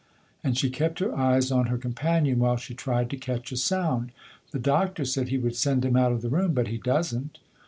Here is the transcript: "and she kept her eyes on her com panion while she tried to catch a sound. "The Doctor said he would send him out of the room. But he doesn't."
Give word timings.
"and 0.43 0.57
she 0.57 0.71
kept 0.71 0.97
her 0.97 1.15
eyes 1.15 1.51
on 1.51 1.67
her 1.67 1.77
com 1.77 1.93
panion 1.93 2.37
while 2.37 2.57
she 2.57 2.73
tried 2.73 3.07
to 3.07 3.15
catch 3.15 3.51
a 3.51 3.55
sound. 3.55 4.11
"The 4.49 4.57
Doctor 4.57 5.05
said 5.05 5.27
he 5.29 5.37
would 5.37 5.55
send 5.55 5.85
him 5.85 5.95
out 5.95 6.11
of 6.11 6.23
the 6.23 6.29
room. 6.29 6.53
But 6.55 6.69
he 6.69 6.79
doesn't." 6.79 7.37